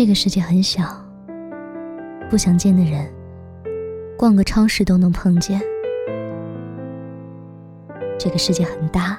[0.00, 0.82] 这个世界很小，
[2.30, 3.06] 不想见的人，
[4.16, 5.60] 逛个超市都能碰见。
[8.18, 9.18] 这个世界很大，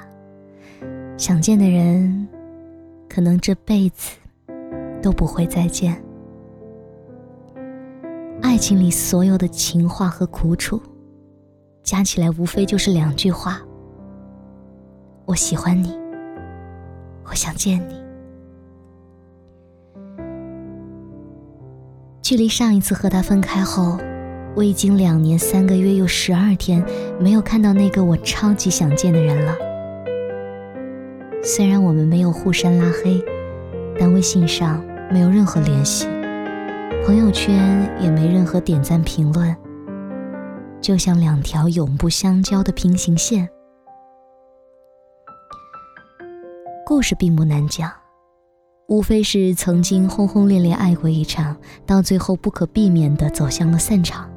[1.16, 2.26] 想见的人，
[3.08, 4.18] 可能这辈子
[5.00, 6.02] 都不会再见。
[8.42, 10.82] 爱情里所有的情话和苦楚，
[11.84, 13.62] 加起来无非就是两句话：
[15.26, 15.96] 我喜欢你，
[17.24, 18.01] 我想见你。
[22.22, 23.98] 距离上一次和他分开后，
[24.54, 26.82] 我已经两年三个月又十二天
[27.18, 29.56] 没有看到那个我超级想见的人了。
[31.42, 33.20] 虽然我们没有互删拉黑，
[33.98, 36.06] 但微信上没有任何联系，
[37.04, 39.54] 朋友圈也没任何点赞评论，
[40.80, 43.48] 就像两条永不相交的平行线。
[46.86, 48.01] 故事并不难讲。
[48.92, 54.30] 无非是曾经轰轰烈烈爱过一场，到最后不可避免的走向了散场。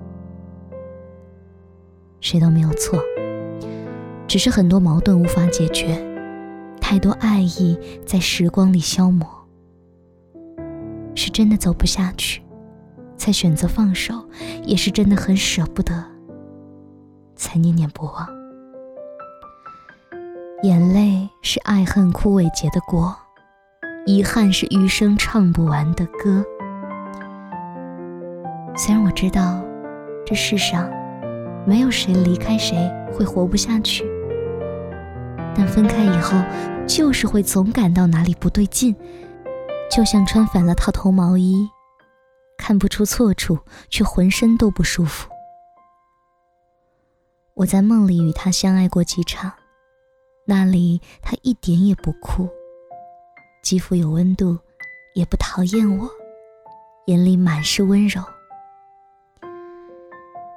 [2.22, 2.98] 谁都没有错，
[4.26, 6.02] 只是很多矛盾无法解决，
[6.80, 9.28] 太多爱意在时光里消磨。
[11.16, 12.42] 是真的走不下去，
[13.18, 14.26] 才选择放手，
[14.64, 16.02] 也是真的很舍不得，
[17.36, 18.26] 才念念不忘。
[20.64, 23.14] 眼泪是爱恨枯萎结的果。
[24.08, 26.46] 遗憾是余生唱不完的歌。
[28.78, 29.60] 虽然我知道，
[30.24, 30.88] 这世上
[31.66, 32.78] 没有谁离开谁
[33.12, 34.06] 会活不下去，
[35.56, 36.38] 但分开以后，
[36.88, 38.96] 就是会总感到哪里不对劲，
[39.90, 41.68] 就像穿反了套头毛衣，
[42.60, 43.58] 看不出错处，
[43.90, 45.28] 却浑身都不舒服。
[47.56, 49.52] 我在梦里与他相爱过几场，
[50.46, 52.48] 那里他一点也不酷。
[53.66, 54.56] 肌肤有温度，
[55.16, 56.08] 也不讨厌我，
[57.08, 58.22] 眼里满是温柔。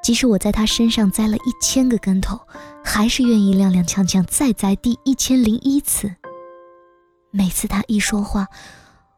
[0.03, 2.39] 即使我在他身上栽了一千个跟头，
[2.85, 6.15] 还是愿意踉踉跄跄再栽第一千零一次。
[7.31, 8.47] 每次他一说话，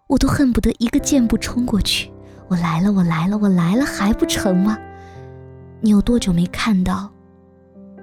[0.07, 2.13] 我都恨不得一个箭步冲过去。
[2.47, 4.79] 我来了，我来了，我来了，还不成吗？
[5.81, 7.11] 你有多久没看到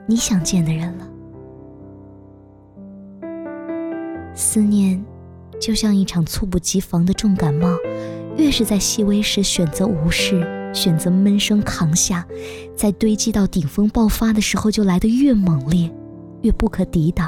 [0.06, 1.08] 你想见的人了？
[4.36, 5.02] 思念。
[5.60, 7.76] 就像一场猝不及防的重感冒，
[8.38, 12.26] 越是在细微时选择无视，选择闷声扛下，
[12.76, 15.92] 在堆积到顶峰爆发的时候，就来得越猛烈，
[16.42, 17.28] 越不可抵挡。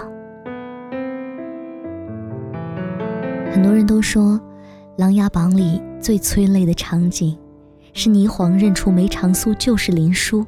[3.51, 4.33] 很多人都说，
[4.97, 7.35] 《琅琊榜》里最催泪的场景，
[7.93, 10.45] 是霓凰认出梅长苏就是林殊，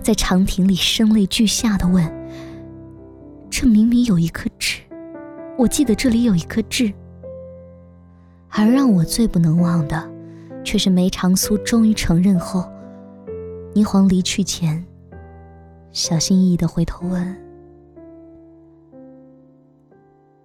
[0.00, 2.02] 在长亭里声泪俱下的问
[3.50, 4.80] ：“这明明有一颗痣，
[5.58, 6.90] 我记得这里有一颗痣。”
[8.50, 10.08] 而让我最不能忘的，
[10.64, 12.68] 却是梅长苏终于承认后，
[13.74, 14.84] 霓凰离去前，
[15.92, 17.36] 小心翼翼的回头问：“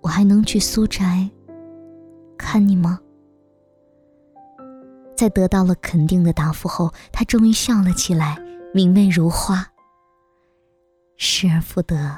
[0.02, 1.28] 我还能去苏宅
[2.38, 3.00] 看你吗？”
[5.18, 8.38] 在得到了肯定的答复后，他终于笑了起来，
[8.74, 9.66] 明媚如花。
[11.18, 12.16] 失而复得，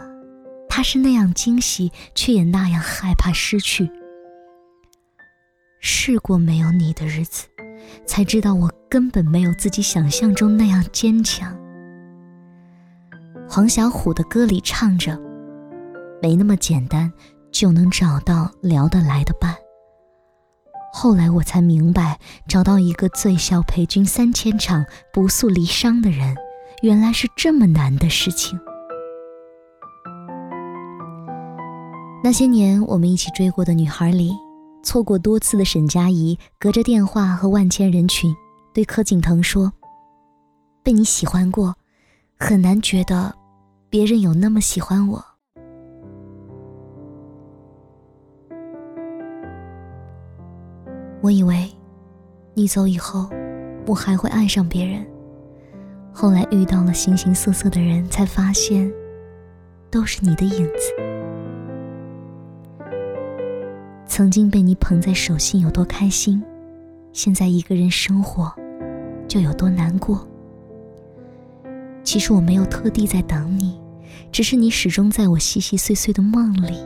[0.68, 3.90] 他是那样惊喜，却也那样害怕失去。
[5.80, 7.48] 试过没有你的日子，
[8.06, 11.56] 才知道我根本没有自己想象中那样坚强。
[13.50, 15.18] 黄小琥的歌里唱着
[16.22, 17.12] ：“没那么简单
[17.52, 19.56] 就能找到聊得来的伴。”
[20.92, 26.36] 后来我才明白，找到一个醉笑陪君三千场、不诉离殇的人，
[26.82, 28.60] 原来是这么难的事情。
[32.24, 34.32] 那些年我们一起追过的女孩里。
[34.88, 38.34] 错过多次的沈佳宜，隔着电话和万千人群，
[38.74, 39.74] 对柯景腾说
[40.82, 41.76] ：“被你喜欢过，
[42.40, 43.36] 很难觉得
[43.90, 45.22] 别人有那么喜欢我。”
[51.20, 51.70] 我以为
[52.54, 53.30] 你走以后，
[53.88, 55.06] 我还会爱上别人。
[56.14, 58.90] 后来遇到了形形色色的人，才发现，
[59.92, 61.17] 都是你的影子。
[64.18, 66.42] 曾经被你捧在手心有多开心，
[67.14, 68.52] 现在一个人生活
[69.28, 70.28] 就有多难过。
[72.04, 73.80] 其实我没有特地在等你，
[74.32, 76.80] 只是你始终在我细细碎碎的梦里，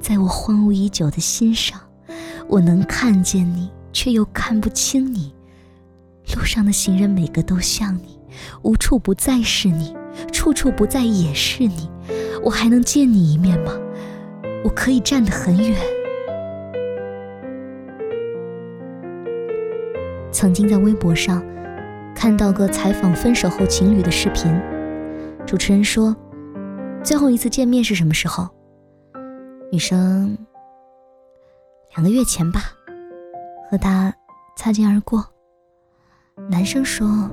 [0.00, 1.80] 在我荒芜已久的心上。
[2.46, 5.32] 我能看见你，却又看不清你。
[6.36, 8.18] 路上的行人每个都像你，
[8.60, 9.96] 无处不在是你，
[10.30, 11.88] 处处不在也是你。
[12.44, 13.72] 我还能见你一面吗？
[14.62, 15.74] 我可以站得很远。
[20.36, 21.42] 曾经在微博上
[22.14, 24.54] 看到个采访分手后情侣的视频，
[25.46, 26.14] 主持人说
[27.02, 28.46] ：“最后一次见面是什么时候？”
[29.72, 30.36] 女生
[31.96, 32.64] ：“两个月前吧，
[33.70, 34.14] 和他
[34.58, 35.24] 擦肩而过。”
[36.50, 37.30] 男生说：“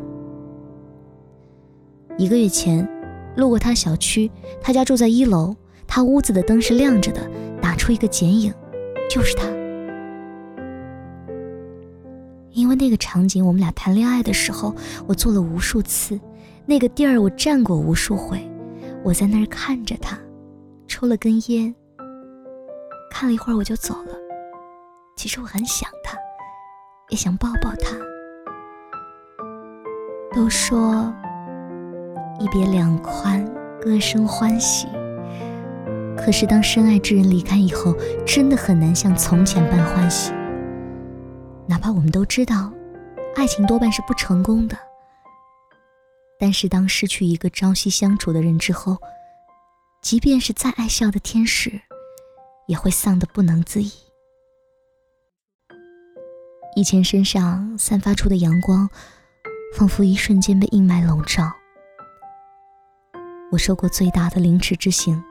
[2.18, 2.88] 一个月前，
[3.36, 5.54] 路过他小区，他家住在一楼，
[5.86, 7.30] 他屋子的灯是亮着的，
[7.62, 8.54] 打出一个剪影，
[9.10, 9.44] 就是他。”
[12.76, 14.76] 那个场景，我们俩谈恋爱的时候，
[15.08, 16.20] 我做了无数次，
[16.66, 18.40] 那个地儿我站过无数回，
[19.04, 20.18] 我在那儿看着他，
[20.88, 21.74] 抽了根烟，
[23.12, 24.16] 看了一会儿我就走了。
[25.16, 26.18] 其实我很想他，
[27.10, 27.96] 也想抱抱他。
[30.36, 31.14] 都说
[32.40, 33.46] 一别两宽，
[33.80, 34.88] 各生欢喜。
[36.18, 37.96] 可是当深爱之人离开以后，
[38.26, 40.32] 真的很难像从前般欢喜。
[41.68, 42.72] 哪怕我们都知道，
[43.36, 44.78] 爱情多半是不成功的。
[46.40, 48.98] 但是当失去一个朝夕相处的人之后，
[50.02, 51.80] 即便是再爱笑的天使，
[52.68, 53.92] 也会丧得不能自已。
[56.76, 58.90] 以前身上散发出的阳光，
[59.78, 61.50] 仿佛一瞬间被阴霾笼罩。
[63.52, 65.24] 我受过最大的凌迟之刑。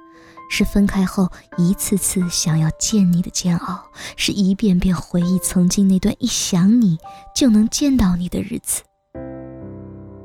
[0.55, 3.85] 是分开后一次次想要见你的煎熬，
[4.19, 6.99] 是一遍遍回忆曾经那段一想你
[7.35, 8.83] 就能见到你的日子。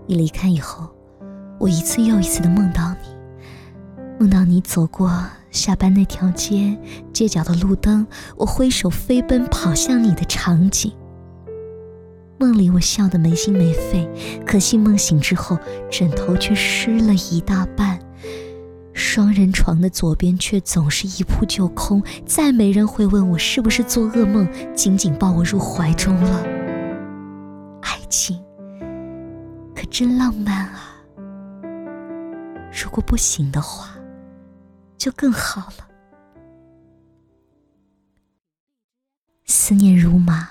[0.06, 0.94] 你离开以后，
[1.58, 3.08] 我一次又一次的梦到你，
[4.20, 5.10] 梦到你走过
[5.50, 6.78] 下班那条街，
[7.14, 10.92] 街角的路灯，我挥手飞奔跑向你的场景。
[12.38, 14.06] 梦里我笑得没心没肺，
[14.46, 15.58] 可惜梦醒之后，
[15.90, 17.97] 枕头却湿了一大半。
[18.98, 26.44] 双人床的左边却总是一扑就空，再没人会问我是不是做噩梦，紧紧抱我入怀中了。
[27.84, 28.44] 爱情
[29.76, 30.96] 可真浪漫啊！
[32.74, 33.96] 如果不行的话，
[34.98, 35.88] 就更好了。
[39.46, 40.50] 思念如马，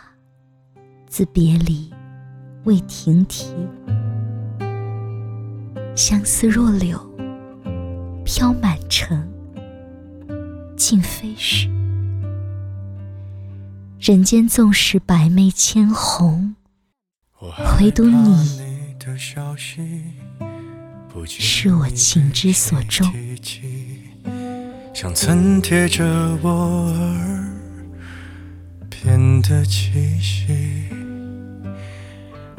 [1.08, 1.92] 自别离
[2.62, 3.52] 未停蹄，
[5.96, 7.15] 相思若柳。
[8.26, 9.16] 飘满城，
[10.76, 11.68] 尽飞逝。
[14.00, 16.56] 人间纵使百媚千红，
[17.78, 18.36] 唯独你
[21.24, 23.08] 是我情之所钟。
[24.92, 26.04] 像曾贴着
[26.42, 27.46] 我耳
[28.90, 30.88] 边的气息，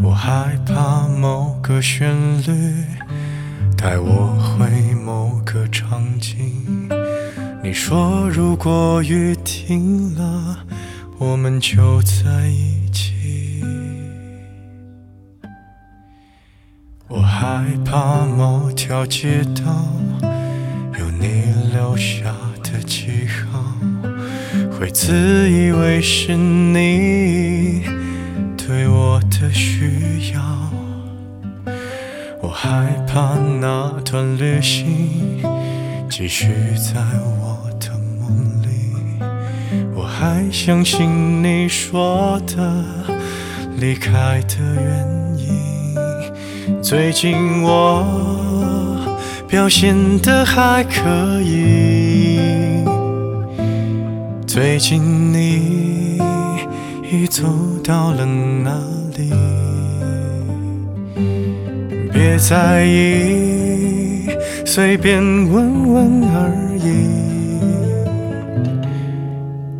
[0.01, 2.85] 我害怕某个旋律。
[3.87, 6.89] 带我回某个场景。
[7.63, 10.57] 你说，如果雨停了，
[11.17, 13.63] 我们就在一起。
[17.07, 19.63] 我害怕某条街道
[20.99, 23.63] 有你留下的记号，
[24.77, 27.83] 会自以为是你
[28.57, 30.76] 对我的需要。
[32.59, 35.39] 害怕那段旅行
[36.09, 36.99] 继续在
[37.39, 38.27] 我的梦
[38.63, 38.67] 里，
[39.93, 42.83] 我还相信你说的
[43.79, 46.81] 离开的原因。
[46.81, 48.03] 最近我
[49.47, 52.83] 表现的还可以，
[54.47, 56.19] 最近你
[57.11, 57.43] 已走
[57.83, 58.71] 到了哪
[59.15, 59.31] 里？
[62.27, 64.27] 别在意，
[64.65, 67.07] 随便问问而已。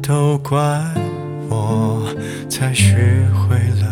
[0.01, 0.57] 都怪
[1.49, 2.07] 我，
[2.47, 2.95] 才学
[3.33, 3.86] 会了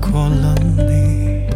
[0.00, 1.46] 过了你，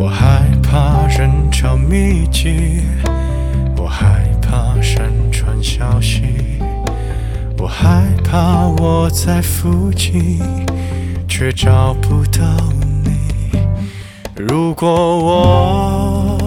[0.00, 2.82] 我害怕人潮密集，
[3.76, 4.38] 我害怕。
[4.48, 6.22] 怕闪传消息，
[7.58, 10.40] 我害怕我在附近，
[11.28, 12.40] 却找不到
[13.04, 13.60] 你。
[14.34, 16.38] 如果我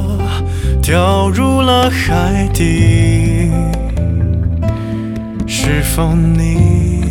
[0.82, 3.52] 掉入了海底，
[5.46, 7.11] 是否你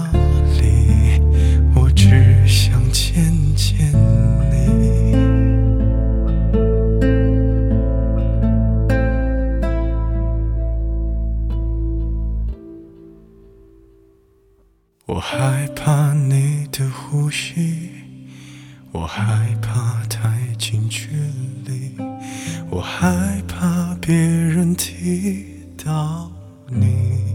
[23.11, 25.45] 害怕别人提
[25.83, 26.31] 到
[26.67, 27.30] 你。